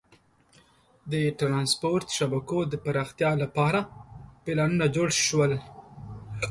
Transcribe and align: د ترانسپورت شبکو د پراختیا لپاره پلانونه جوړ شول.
د 1.11 1.13
ترانسپورت 1.39 2.07
شبکو 2.17 2.59
د 2.71 2.73
پراختیا 2.83 3.31
لپاره 3.43 3.79
پلانونه 4.43 4.85
جوړ 4.95 5.09
شول. 5.25 5.53